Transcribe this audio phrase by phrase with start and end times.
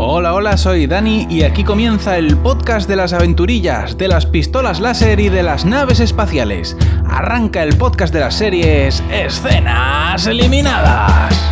[0.00, 4.78] Hola, hola, soy Dani y aquí comienza el podcast de las aventurillas, de las pistolas
[4.78, 6.76] láser y de las naves espaciales.
[7.04, 11.47] Arranca el podcast de las series Escenas Eliminadas.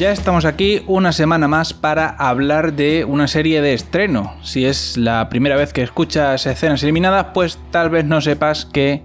[0.00, 4.34] Ya estamos aquí una semana más para hablar de una serie de estreno.
[4.42, 9.02] Si es la primera vez que escuchas escenas eliminadas, pues tal vez no sepas que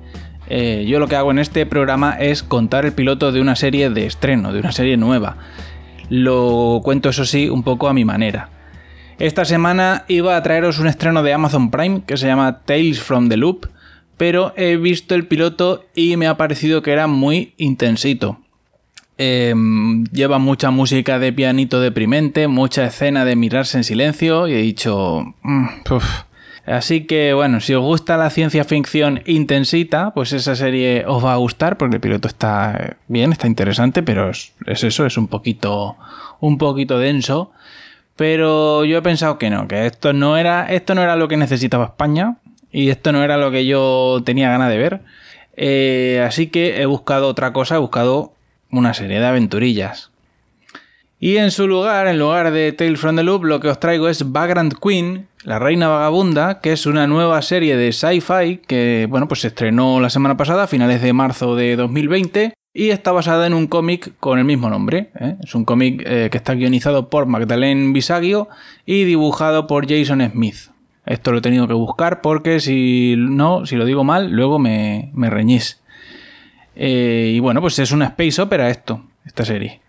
[0.48, 3.90] eh, yo lo que hago en este programa es contar el piloto de una serie
[3.90, 5.36] de estreno, de una serie nueva.
[6.08, 8.52] Lo cuento eso sí un poco a mi manera.
[9.20, 13.28] Esta semana iba a traeros un estreno de Amazon Prime que se llama Tales from
[13.28, 13.68] the Loop,
[14.16, 18.45] pero he visto el piloto y me ha parecido que era muy intensito.
[19.18, 24.62] Em, lleva mucha música de pianito deprimente, mucha escena de mirarse en silencio y he
[24.62, 25.36] dicho...
[25.44, 25.68] Mm,
[26.66, 31.34] Así que bueno, si os gusta la ciencia ficción intensita, pues esa serie os va
[31.34, 35.96] a gustar porque el piloto está bien, está interesante, pero es, eso, es un poquito,
[36.40, 37.52] un poquito denso.
[38.16, 41.38] Pero yo he pensado que no, que esto no era, esto no era lo que
[41.38, 42.38] necesitaba España
[42.72, 45.02] y esto no era lo que yo tenía ganas de ver.
[45.58, 48.35] Eh, así que he buscado otra cosa, he buscado
[48.80, 50.12] una serie de aventurillas.
[51.20, 54.10] Y en su lugar, en lugar de Tales from the Loop, lo que os traigo
[54.10, 59.28] es Vagrant Queen, la reina vagabunda, que es una nueva serie de sci-fi que, bueno,
[59.28, 63.48] pues se estrenó la semana pasada, a finales de marzo de 2020, y está basada
[63.48, 65.10] en un cómic con el mismo nombre.
[65.20, 65.38] ¿eh?
[65.42, 68.50] Es un cómic eh, que está guionizado por Magdalene Bisagio
[68.86, 70.72] y dibujado por Jason Smith.
[71.06, 75.12] Esto lo he tenido que buscar porque si no, si lo digo mal, luego me,
[75.14, 75.82] me reñís.
[76.76, 79.82] Eh, y bueno, pues es una space opera esto, esta serie.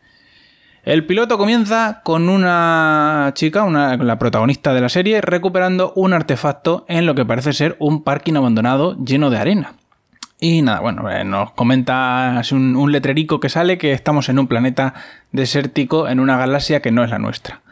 [0.85, 6.85] El piloto comienza con una chica, una, la protagonista de la serie, recuperando un artefacto
[6.89, 9.75] en lo que parece ser un parking abandonado lleno de arena.
[10.39, 14.47] Y nada, bueno, eh, nos comenta un, un letrerico que sale que estamos en un
[14.47, 14.95] planeta
[15.33, 17.63] desértico en una galaxia que no es la nuestra.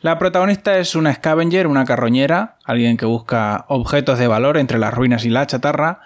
[0.00, 4.94] La protagonista es una scavenger, una carroñera, alguien que busca objetos de valor entre las
[4.94, 6.00] ruinas y la chatarra,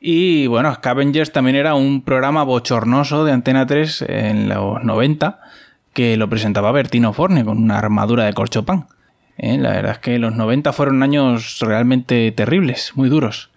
[0.00, 5.40] y bueno, Scavengers también era un programa bochornoso de Antena 3 en los 90
[5.92, 8.86] que lo presentaba Bertino Forne con una armadura de corchopán.
[9.36, 9.58] ¿Eh?
[9.58, 13.50] La verdad es que los 90 fueron años realmente terribles, muy duros.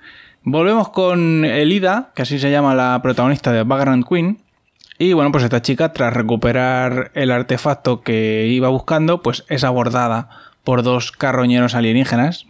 [0.43, 4.39] Volvemos con Elida, que así se llama la protagonista de Background Queen.
[4.97, 10.29] Y bueno, pues esta chica, tras recuperar el artefacto que iba buscando, pues es abordada
[10.63, 12.47] por dos carroñeros alienígenas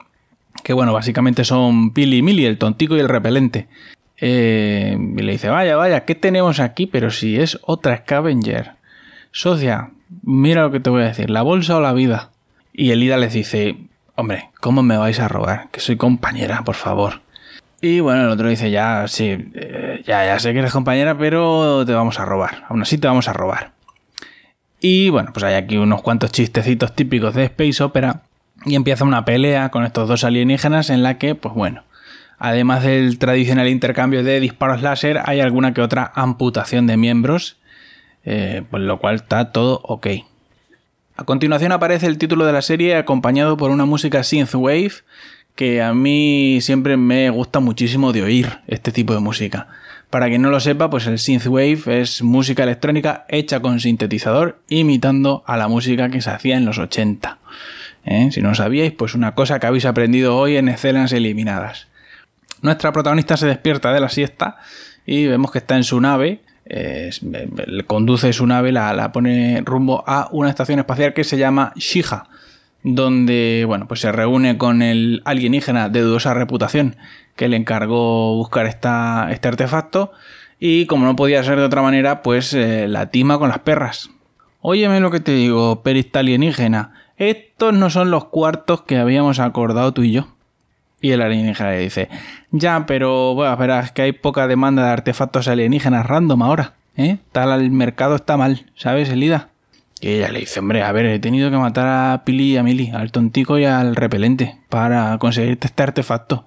[0.63, 3.67] que bueno, básicamente son Pili y Mili, el tontico y el repelente.
[4.17, 6.87] Eh, y le dice, vaya, vaya, ¿qué tenemos aquí?
[6.87, 8.71] Pero si es otra Scavenger.
[9.31, 9.91] Socia,
[10.21, 12.29] mira lo que te voy a decir, la bolsa o la vida.
[12.71, 13.77] Y Elida les dice,
[14.15, 15.69] hombre, ¿cómo me vais a robar?
[15.71, 17.21] Que soy compañera, por favor.
[17.81, 21.85] Y bueno, el otro dice, ya, sí, eh, ya, ya sé que eres compañera, pero
[21.85, 22.63] te vamos a robar.
[22.69, 23.73] Aún así te vamos a robar.
[24.79, 28.21] Y bueno, pues hay aquí unos cuantos chistecitos típicos de Space Opera
[28.65, 31.83] y empieza una pelea con estos dos alienígenas en la que, pues bueno,
[32.39, 37.57] además del tradicional intercambio de disparos láser, hay alguna que otra amputación de miembros,
[38.25, 40.07] eh, por lo cual está todo ok.
[41.15, 45.03] A continuación aparece el título de la serie acompañado por una música synthwave
[45.55, 49.67] que a mí siempre me gusta muchísimo de oír este tipo de música.
[50.13, 55.43] Para quien no lo sepa, pues el synthwave es música electrónica hecha con sintetizador imitando
[55.47, 57.39] a la música que se hacía en los 80.
[58.05, 58.29] ¿eh?
[58.31, 61.87] Si no sabíais, pues una cosa que habéis aprendido hoy en escenas eliminadas.
[62.61, 64.57] Nuestra protagonista se despierta de la siesta
[65.03, 66.41] y vemos que está en su nave.
[67.87, 72.27] conduce su nave, la, la, pone rumbo a una estación espacial que se llama Shija,
[72.83, 76.97] donde bueno, pues se reúne con el alienígena de dudosa reputación
[77.35, 80.11] que le encargó buscar esta, este artefacto.
[80.59, 84.09] Y como no podía ser de otra manera, pues eh, la tima con las perras.
[84.61, 86.93] Óyeme lo que te digo, perista alienígena.
[87.17, 90.27] Estos no son los cuartos que habíamos acordado tú y yo.
[91.01, 92.07] Y el alienígena le dice,
[92.51, 96.75] ya, pero bueno, verás que hay poca demanda de artefactos alienígenas random ahora.
[96.95, 97.17] ¿eh?
[97.33, 99.49] Tal el mercado está mal, ¿sabes, Elida?
[100.03, 102.63] Y ella le dice, hombre, a ver, he tenido que matar a Pili y a
[102.63, 106.45] Mili, al tontico y al repelente, para conseguir este artefacto.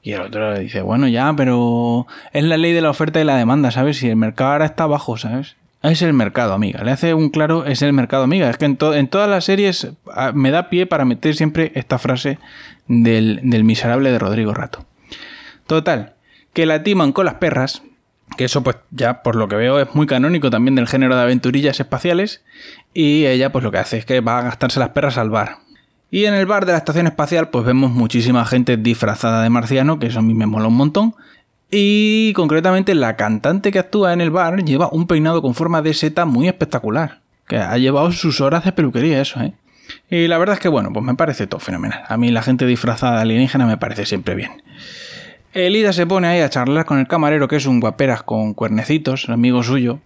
[0.00, 3.24] Y el otro le dice, bueno, ya, pero es la ley de la oferta y
[3.24, 3.96] la demanda, ¿sabes?
[3.96, 5.56] Si el mercado ahora está bajo, ¿sabes?
[5.82, 6.84] Es el mercado, amiga.
[6.84, 8.48] Le hace un claro, es el mercado, amiga.
[8.48, 11.98] Es que en, en todas las series ah, me da pie para meter siempre esta
[11.98, 12.38] frase
[12.86, 14.86] del, miserable de Rodrigo Rato.
[15.66, 16.14] Total,
[16.52, 17.82] que la timan con las perras
[18.36, 21.22] Que eso, pues ya por lo que veo, es muy canónico también del género de
[21.22, 22.42] aventurillas espaciales.
[22.92, 25.58] Y ella, pues lo que hace es que va a gastarse las perras al bar.
[26.10, 29.98] Y en el bar de la estación espacial, pues vemos muchísima gente disfrazada de marciano,
[29.98, 31.14] que eso a mí me mola un montón.
[31.70, 35.92] Y concretamente la cantante que actúa en el bar lleva un peinado con forma de
[35.94, 37.20] seta muy espectacular.
[37.48, 39.54] Que ha llevado sus horas de peluquería eso, ¿eh?
[40.08, 42.04] Y la verdad es que bueno, pues me parece todo fenomenal.
[42.08, 44.62] A mí la gente disfrazada alienígena me parece siempre bien.
[45.54, 49.28] Elida se pone ahí a charlar con el camarero, que es un guaperas con cuernecitos,
[49.28, 50.00] amigo suyo.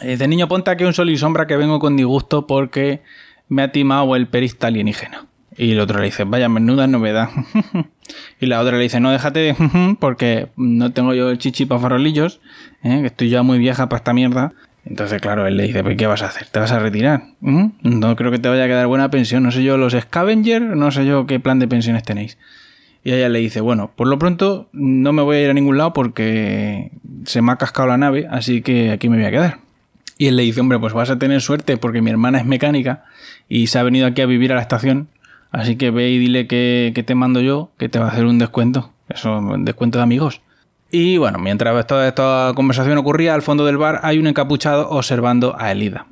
[0.00, 3.02] Eh, de niño ponte aquí un sol y sombra que vengo con disgusto porque
[3.48, 5.26] me ha timado el perista alienígena.
[5.56, 7.30] Y el otro le dice, vaya menuda novedad.
[8.40, 11.80] y la otra le dice, no déjate de porque no tengo yo el chichi para
[11.80, 12.40] farolillos,
[12.84, 13.00] ¿eh?
[13.00, 14.52] que estoy ya muy vieja para esta mierda.
[14.84, 16.46] Entonces, claro, él le dice, ¿qué vas a hacer?
[16.46, 17.24] ¿Te vas a retirar?
[17.40, 17.66] ¿Mm?
[17.82, 19.42] No creo que te vaya a quedar buena pensión.
[19.42, 22.38] No sé yo, los Scavenger, no sé yo qué plan de pensiones tenéis.
[23.04, 25.76] Y ella le dice, bueno, por lo pronto no me voy a ir a ningún
[25.76, 26.92] lado porque
[27.24, 29.58] se me ha cascado la nave, así que aquí me voy a quedar.
[30.18, 33.04] Y él le dice, hombre, pues vas a tener suerte porque mi hermana es mecánica
[33.48, 35.08] y se ha venido aquí a vivir a la estación,
[35.50, 38.24] así que ve y dile que, que te mando yo, que te va a hacer
[38.24, 38.92] un descuento.
[39.08, 40.40] Eso, un descuento de amigos.
[40.90, 45.56] Y bueno, mientras toda esta conversación ocurría, al fondo del bar hay un encapuchado observando
[45.58, 46.06] a Elida.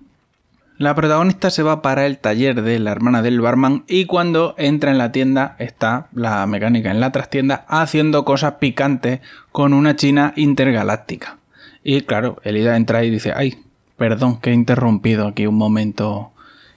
[0.81, 4.91] La protagonista se va para el taller de la hermana del barman y cuando entra
[4.91, 9.21] en la tienda está la mecánica en la trastienda haciendo cosas picantes
[9.53, 11.37] con una china intergaláctica.
[11.85, 13.59] Y claro, Elida entra y dice, ay,
[13.99, 16.33] perdón que he interrumpido aquí un momento.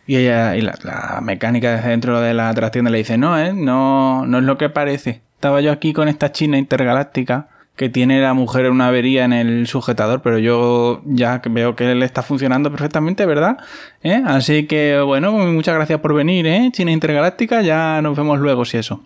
[0.05, 4.25] Y ella, y la, mecánica desde dentro de la trastienda le dice, no, eh, no,
[4.25, 5.21] no es lo que parece.
[5.35, 9.67] Estaba yo aquí con esta china intergaláctica que tiene la mujer una avería en el
[9.67, 13.57] sujetador, pero yo ya veo que le está funcionando perfectamente, ¿verdad?
[14.03, 14.21] ¿Eh?
[14.25, 16.69] Así que bueno, muchas gracias por venir, ¿eh?
[16.71, 19.03] China Intergaláctica, ya nos vemos luego si eso.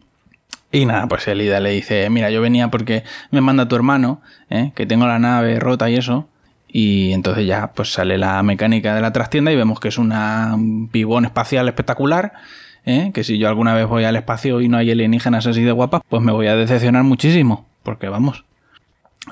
[0.72, 4.74] Y nada, pues Elida le dice, mira, yo venía porque me manda tu hermano, ¿eh?
[4.76, 6.28] que tengo la nave rota y eso.
[6.68, 10.54] Y entonces ya pues sale la mecánica de la trastienda y vemos que es una,
[10.56, 12.34] un pibón espacial espectacular.
[12.86, 13.12] ¿eh?
[13.14, 16.02] Que si yo alguna vez voy al espacio y no hay alienígenas así de guapas,
[16.10, 17.66] pues me voy a decepcionar muchísimo.
[17.84, 18.44] Porque vamos,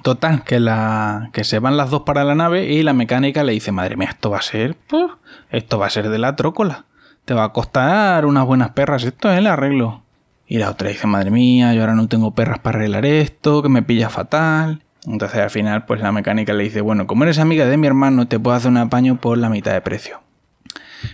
[0.03, 3.53] Total, que, la, que se van las dos para la nave y la mecánica le
[3.53, 4.77] dice, madre mía, esto va a ser,
[5.50, 6.86] esto va a ser de la trócola.
[7.25, 9.39] Te va a costar unas buenas perras esto, ¿eh?
[9.39, 10.03] El arreglo.
[10.47, 13.69] Y la otra dice, madre mía, yo ahora no tengo perras para arreglar esto, que
[13.69, 14.83] me pilla fatal.
[15.07, 18.27] Entonces al final, pues la mecánica le dice, bueno, como eres amiga de mi hermano,
[18.27, 20.21] te puedo hacer un apaño por la mitad de precio.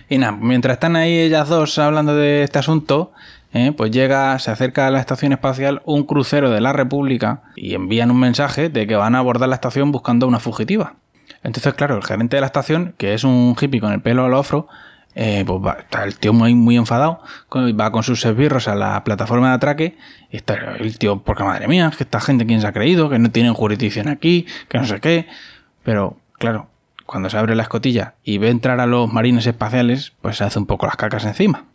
[0.08, 3.12] Y nada, mientras están ahí ellas dos hablando de este asunto,
[3.52, 3.72] ¿eh?
[3.76, 8.10] pues llega, se acerca a la estación espacial un crucero de la República y envían
[8.10, 10.94] un mensaje de que van a abordar la estación buscando una fugitiva.
[11.42, 14.34] Entonces, claro, el gerente de la estación, que es un hippie con el pelo al
[14.34, 14.68] afro,
[15.14, 17.20] eh, pues va, está el tío muy, muy enfadado,
[17.54, 19.96] va con sus esbirros a la plataforma de atraque,
[20.30, 23.18] y está el tío, porque madre mía, que esta gente quién se ha creído, que
[23.18, 25.26] no tienen jurisdicción aquí, que no sé qué,
[25.82, 26.68] pero claro,
[27.04, 30.58] cuando se abre la escotilla y ve entrar a los marines espaciales, pues se hace
[30.58, 31.66] un poco las cacas encima.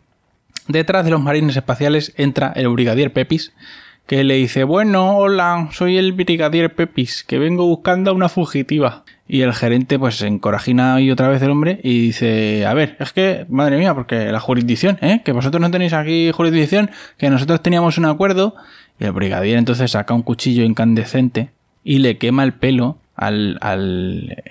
[0.68, 3.52] Detrás de los marines espaciales entra el brigadier Pepis,
[4.06, 9.04] que le dice, bueno, hola, soy el brigadier Pepis, que vengo buscando a una fugitiva.
[9.26, 12.96] Y el gerente pues se encorajina ahí otra vez el hombre y dice, a ver,
[13.00, 15.22] es que, madre mía, porque la jurisdicción, ¿eh?
[15.24, 18.54] Que vosotros no tenéis aquí jurisdicción, que nosotros teníamos un acuerdo.
[19.00, 21.50] Y el brigadier entonces saca un cuchillo incandescente
[21.82, 24.42] y le quema el pelo al, al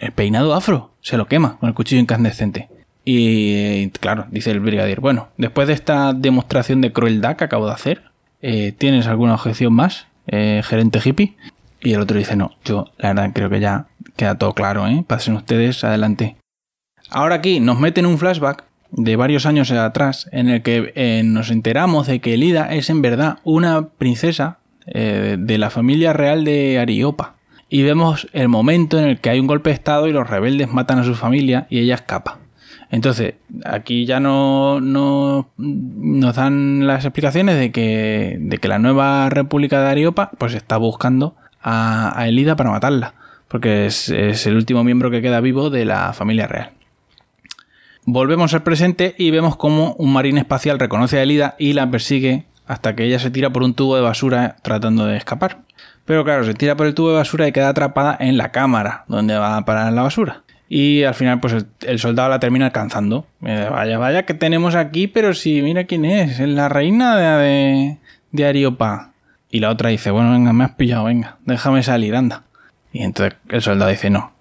[0.00, 0.92] el peinado afro.
[1.00, 2.68] Se lo quema con el cuchillo incandescente.
[3.08, 7.72] Y claro, dice el brigadier, bueno, después de esta demostración de crueldad que acabo de
[7.72, 8.02] hacer,
[8.42, 11.36] eh, ¿tienes alguna objeción más, eh, gerente hippie?
[11.80, 15.04] Y el otro dice, no, yo la verdad creo que ya queda todo claro, ¿eh?
[15.06, 16.34] Pasen ustedes adelante.
[17.08, 21.52] Ahora aquí nos meten un flashback de varios años atrás en el que eh, nos
[21.52, 27.34] enteramos de que Elida es en verdad una princesa de la familia real de Ariopa.
[27.68, 30.72] Y vemos el momento en el que hay un golpe de estado y los rebeldes
[30.72, 32.38] matan a su familia y ella escapa.
[32.90, 39.28] Entonces, aquí ya no, no, nos dan las explicaciones de que, de que la nueva
[39.28, 43.14] República de Ariopa pues está buscando a, Elida para matarla,
[43.48, 46.70] porque es, es, el último miembro que queda vivo de la familia real.
[48.04, 52.46] Volvemos al presente y vemos cómo un marín espacial reconoce a Elida y la persigue
[52.68, 55.62] hasta que ella se tira por un tubo de basura tratando de escapar.
[56.04, 59.04] Pero claro, se tira por el tubo de basura y queda atrapada en la cámara
[59.08, 60.44] donde va a parar la basura.
[60.68, 63.26] Y al final, pues el soldado la termina alcanzando.
[63.40, 67.98] vaya, vaya, que tenemos aquí, pero si, mira quién es, es la reina de,
[68.32, 69.12] de, Ariopa.
[69.50, 72.42] Y la otra dice, bueno, venga, me has pillado, venga, déjame salir, anda.
[72.92, 74.32] Y entonces el soldado dice, no,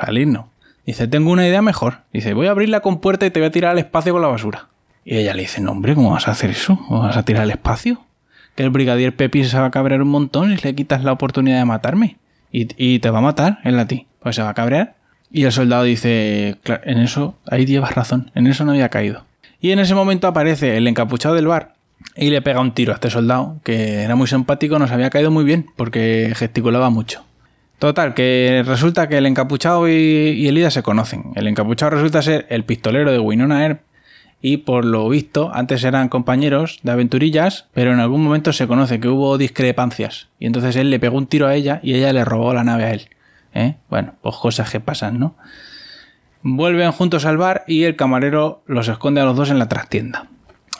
[0.00, 0.48] salir no.
[0.86, 1.98] Dice, tengo una idea mejor.
[2.12, 4.28] Dice, voy a abrir la compuerta y te voy a tirar al espacio con la
[4.28, 4.68] basura.
[5.04, 6.78] Y ella le dice, no, hombre, ¿cómo vas a hacer eso?
[6.88, 8.02] ¿Cómo vas a tirar al espacio?
[8.54, 11.58] Que el brigadier Pepi se va a cabrear un montón y le quitas la oportunidad
[11.58, 12.16] de matarme.
[12.50, 14.06] y, te va a matar el a ti.
[14.20, 14.96] Pues se va a cabrear.
[15.36, 19.24] Y el soldado dice, en eso, ahí llevas razón, en eso no había caído.
[19.60, 21.74] Y en ese momento aparece el encapuchado del bar
[22.14, 25.32] y le pega un tiro a este soldado, que era muy simpático, nos había caído
[25.32, 27.24] muy bien, porque gesticulaba mucho.
[27.80, 31.32] Total, que resulta que el encapuchado y, el Ida se conocen.
[31.34, 33.80] El encapuchado resulta ser el pistolero de Winona Earp
[34.40, 39.00] y por lo visto antes eran compañeros de aventurillas, pero en algún momento se conoce
[39.00, 42.24] que hubo discrepancias y entonces él le pegó un tiro a ella y ella le
[42.24, 43.08] robó la nave a él.
[43.54, 43.76] ¿Eh?
[43.88, 45.36] Bueno, pues cosas que pasan, ¿no?
[46.42, 50.26] Vuelven juntos al bar y el camarero los esconde a los dos en la trastienda.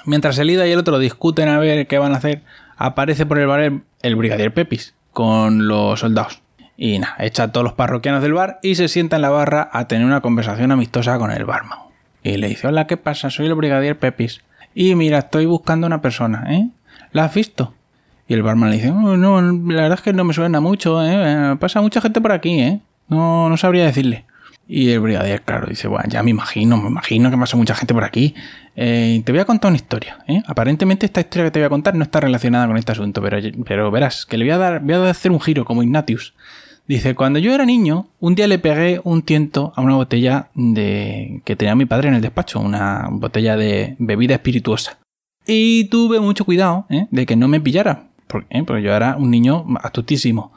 [0.04, 2.42] Mientras el Ida y el otro discuten a ver qué van a hacer,
[2.76, 6.42] aparece por el bar el brigadier Pepis con los soldados.
[6.76, 9.70] Y nada, echa a todos los parroquianos del bar y se sienta en la barra
[9.72, 11.78] a tener una conversación amistosa con el barman.
[12.22, 13.30] Y le dice, hola, ¿qué pasa?
[13.30, 14.42] Soy el brigadier Pepis.
[14.74, 16.68] Y mira, estoy buscando una persona, ¿eh?
[17.12, 17.74] ¿La has visto?
[18.26, 21.04] Y el barman le dice, oh, no, la verdad es que no me suena mucho,
[21.04, 21.56] ¿eh?
[21.58, 22.80] Pasa mucha gente por aquí, ¿eh?
[23.08, 24.24] No, no sabría decirle.
[24.66, 27.92] Y el brigadier, claro, dice, bueno, ya me imagino, me imagino que pasa mucha gente
[27.92, 28.34] por aquí.
[28.76, 30.18] Eh, te voy a contar una historia.
[30.26, 30.42] ¿eh?
[30.46, 33.36] Aparentemente esta historia que te voy a contar no está relacionada con este asunto, pero,
[33.66, 36.34] pero verás, que le voy a dar, voy a hacer un giro como Ignatius.
[36.86, 41.40] Dice, cuando yo era niño, un día le pegué un tiento a una botella de
[41.44, 44.98] que tenía mi padre en el despacho, una botella de bebida espirituosa.
[45.46, 47.06] Y tuve mucho cuidado ¿eh?
[47.10, 50.52] de que no me pillara, porque, porque yo era un niño astutísimo.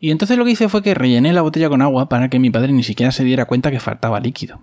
[0.00, 2.50] Y entonces lo que hice fue que rellené la botella con agua para que mi
[2.50, 4.60] padre ni siquiera se diera cuenta que faltaba líquido.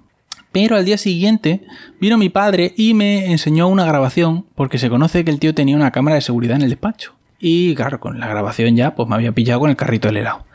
[0.52, 1.62] Pero al día siguiente
[2.00, 5.76] vino mi padre y me enseñó una grabación porque se conoce que el tío tenía
[5.76, 7.14] una cámara de seguridad en el despacho.
[7.40, 10.46] Y claro, con la grabación ya pues me había pillado con el carrito del helado.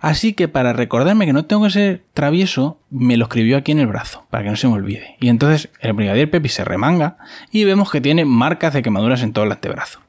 [0.00, 3.80] Así que para recordarme que no tengo que ser travieso, me lo escribió aquí en
[3.80, 5.16] el brazo, para que no se me olvide.
[5.20, 7.18] Y entonces el brigadier Pepi se remanga
[7.50, 10.00] y vemos que tiene marcas de quemaduras en todo el antebrazo.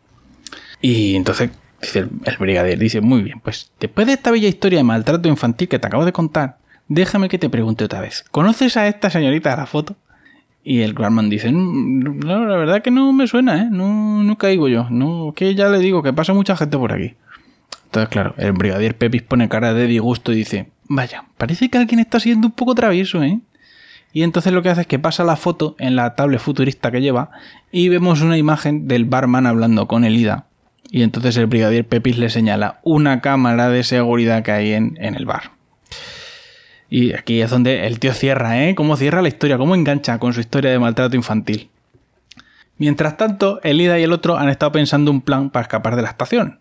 [0.81, 4.79] Y entonces dice el, el brigadier, dice, muy bien, pues después de esta bella historia
[4.79, 6.57] de maltrato infantil que te acabo de contar,
[6.87, 8.25] déjame que te pregunte otra vez.
[8.31, 9.95] ¿Conoces a esta señorita de la foto?
[10.63, 13.67] Y el Grandman dice, no, la verdad que no me suena, ¿eh?
[13.71, 14.87] No, no caigo yo.
[14.89, 17.15] No, que ya le digo que pasa mucha gente por aquí.
[17.85, 21.99] Entonces, claro, el brigadier Pepis pone cara de disgusto y dice, vaya, parece que alguien
[21.99, 23.39] está siendo un poco travieso, ¿eh?
[24.13, 27.01] Y entonces lo que hace es que pasa la foto en la tablet futurista que
[27.01, 27.31] lleva
[27.71, 30.45] y vemos una imagen del barman hablando con Elida.
[30.91, 35.15] Y entonces el brigadier Pepis le señala una cámara de seguridad que hay en, en
[35.15, 35.51] el bar.
[36.89, 38.75] Y aquí es donde el tío cierra, ¿eh?
[38.75, 41.69] Cómo cierra la historia, cómo engancha con su historia de maltrato infantil.
[42.77, 46.09] Mientras tanto, Elida y el otro han estado pensando un plan para escapar de la
[46.09, 46.59] estación.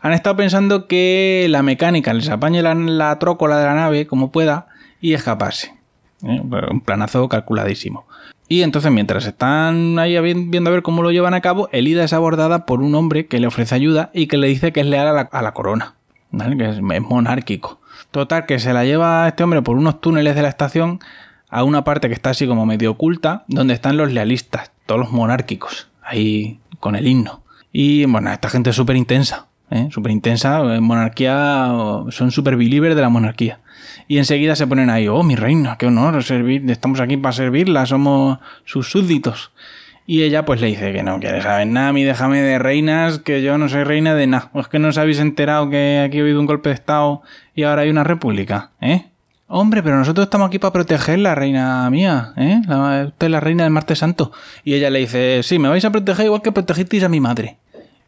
[0.00, 4.68] Han estado pensando que la mecánica les apañe la, trócola de la nave como pueda
[5.00, 5.74] y escaparse.
[6.22, 6.40] ¿eh?
[6.70, 8.06] Un planazo calculadísimo.
[8.48, 12.12] Y entonces, mientras están ahí viendo a ver cómo lo llevan a cabo, Elida es
[12.12, 15.08] abordada por un hombre que le ofrece ayuda y que le dice que es leal
[15.08, 15.94] a la, corona,
[16.56, 17.80] que es, monárquico.
[18.12, 21.00] Total, que se la lleva a este hombre por unos túneles de la estación
[21.48, 25.10] a una parte que está así como medio oculta, donde están los lealistas, todos los
[25.10, 27.42] monárquicos, ahí con el himno.
[27.72, 29.88] Y bueno, esta gente es súper intensa, ¿eh?
[30.08, 31.72] intensa, en monarquía,
[32.10, 33.60] son súper believers de la monarquía.
[34.08, 37.86] Y enseguida se ponen ahí, oh, mi reina, qué honor servir, estamos aquí para servirla,
[37.86, 39.52] somos sus súbditos.
[40.08, 43.42] Y ella pues le dice que no quiere saber nada, mi déjame de reinas, que
[43.42, 44.50] yo no soy reina de nada.
[44.52, 47.22] ¿O es que no os habéis enterado que aquí ha habido un golpe de estado
[47.56, 48.70] y ahora hay una república?
[48.80, 49.06] ¿Eh?
[49.48, 52.60] Hombre, pero nosotros estamos aquí para proteger la reina mía, ¿eh?
[53.06, 54.30] usted es la reina del martes santo.
[54.64, 57.58] Y ella le dice, sí, me vais a proteger igual que protegisteis a mi madre.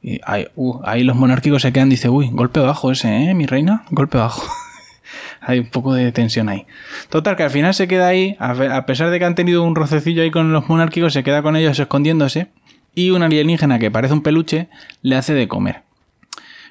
[0.03, 0.21] Y
[0.55, 3.35] uh, ahí, los monárquicos se quedan, dice, uy, golpe bajo ese, ¿eh?
[3.35, 4.43] Mi reina, golpe bajo.
[5.41, 6.67] hay un poco de tensión ahí.
[7.09, 10.23] Total, que al final se queda ahí, a pesar de que han tenido un rocecillo
[10.23, 12.49] ahí con los monárquicos, se queda con ellos escondiéndose.
[12.95, 14.69] Y un alienígena que parece un peluche
[15.03, 15.83] le hace de comer.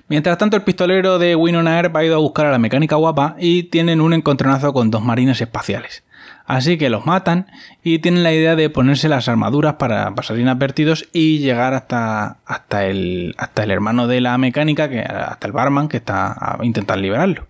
[0.09, 3.35] Mientras tanto, el pistolero de Winona Earp ha ido a buscar a la mecánica guapa
[3.39, 6.03] y tienen un encontronazo con dos marines espaciales.
[6.47, 7.47] Así que los matan
[7.83, 12.85] y tienen la idea de ponerse las armaduras para pasar inadvertidos y llegar hasta, hasta,
[12.85, 16.99] el, hasta el hermano de la mecánica, que, hasta el barman que está a intentar
[16.99, 17.47] liberarlo.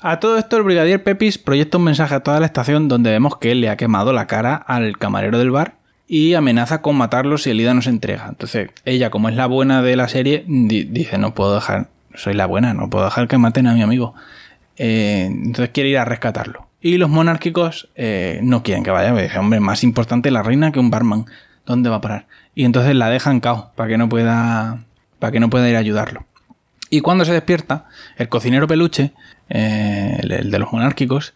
[0.00, 3.36] A todo esto el brigadier Pepis proyecta un mensaje a toda la estación donde vemos
[3.38, 5.74] que él le ha quemado la cara al camarero del bar
[6.08, 8.26] y amenaza con matarlo si Elida no se entrega.
[8.28, 12.46] Entonces ella, como es la buena de la serie, dice no puedo dejar, soy la
[12.46, 14.14] buena, no puedo dejar que maten a mi amigo.
[14.76, 16.67] Eh, entonces quiere ir a rescatarlo.
[16.80, 19.12] Y los monárquicos eh, no quieren que vaya.
[19.12, 21.26] Dice, hombre, más importante la reina que un barman.
[21.66, 22.26] ¿Dónde va a parar?
[22.54, 24.84] Y entonces la dejan caos para que no pueda.
[25.18, 26.24] para que no pueda ir a ayudarlo.
[26.90, 29.12] Y cuando se despierta, el cocinero peluche,
[29.48, 31.34] eh, el, de los monárquicos,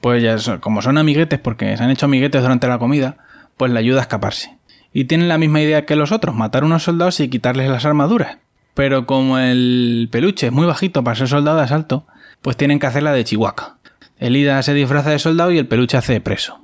[0.00, 3.18] pues ya como son amiguetes, porque se han hecho amiguetes durante la comida,
[3.56, 4.58] pues le ayuda a escaparse.
[4.92, 8.38] Y tienen la misma idea que los otros, matar unos soldados y quitarles las armaduras.
[8.74, 12.06] Pero como el peluche es muy bajito para ser soldado de asalto,
[12.42, 13.77] pues tienen que hacerla de Chihuahua.
[14.18, 16.58] El Ida se disfraza de soldado y el peluche hace de preso.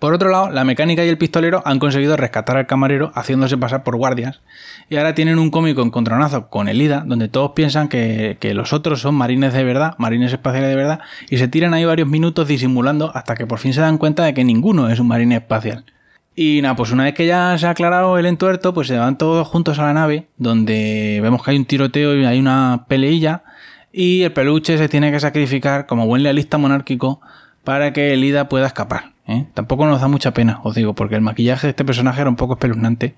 [0.00, 3.84] Por otro lado, la mecánica y el pistolero han conseguido rescatar al camarero haciéndose pasar
[3.84, 4.40] por guardias
[4.88, 9.02] y ahora tienen un cómico encontronazo con el IDA donde todos piensan que, los otros
[9.02, 13.12] son marines de verdad, marines espaciales de verdad y se tiran ahí varios minutos disimulando
[13.14, 15.84] hasta que por fin se dan cuenta de que ninguno es un marine espacial.
[16.34, 19.18] Y nada, pues una vez que ya se ha aclarado el entuerto, pues se van
[19.18, 23.42] todos juntos a la nave donde vemos que hay un tiroteo y hay una peleilla
[23.92, 27.20] y el peluche se tiene que sacrificar como buen lealista monárquico
[27.64, 29.12] para que el Ida pueda escapar.
[29.26, 29.46] ¿eh?
[29.54, 32.36] Tampoco nos da mucha pena, os digo, porque el maquillaje de este personaje era un
[32.36, 33.14] poco espeluznante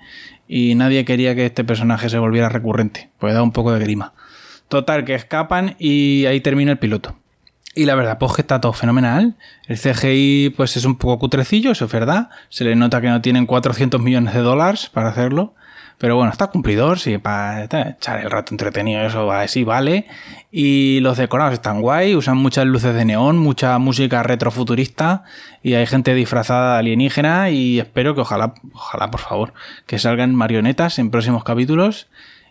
[0.49, 4.13] y nadie quería que este personaje se volviera recurrente, pues da un poco de grima.
[4.69, 7.17] Total, que escapan y ahí termina el piloto.
[7.75, 9.35] Y la verdad, pues que está todo fenomenal.
[9.67, 12.29] El CGI, pues es un poco cutrecillo, eso es verdad.
[12.51, 15.55] Se le nota que no tienen 400 millones de dólares para hacerlo.
[16.03, 20.09] Pero bueno, está cumplidor, sí, para echar el rato entretenido, eso así vale.
[20.51, 25.23] Y los decorados están guay, usan muchas luces de neón, mucha música retrofuturista
[25.63, 29.55] y hay gente disfrazada alienígena y espero que ojalá, ojalá por favor,
[29.87, 32.09] que salgan marionetas en próximos capítulos.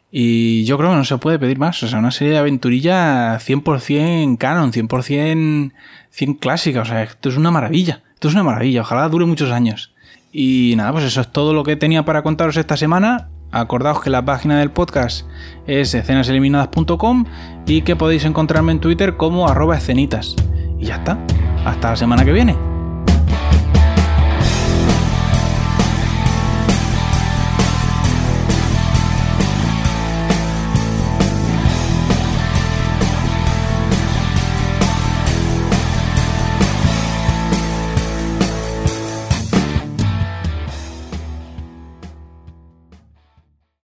[0.09, 3.37] Y yo creo que no se puede pedir más, o sea, una serie de aventurilla
[3.37, 5.73] 100% canon, 100%
[6.09, 9.51] 100 clásica, o sea, esto es una maravilla, esto es una maravilla, ojalá dure muchos
[9.51, 9.91] años.
[10.31, 13.27] Y nada, pues eso es todo lo que tenía para contaros esta semana.
[13.51, 15.27] Acordaos que la página del podcast
[15.67, 17.25] es escenaseliminadas.com
[17.65, 20.35] y que podéis encontrarme en Twitter como arroba escenitas.
[20.79, 21.17] Y ya está.
[21.65, 22.70] Hasta la semana que viene.